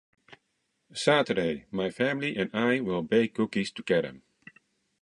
Saturday, 0.95 1.65
my 1.69 1.91
family 1.91 2.35
and 2.35 2.49
I 2.55 2.79
will 2.79 3.03
bake 3.03 3.35
cookies 3.35 3.69
together. 3.69 4.19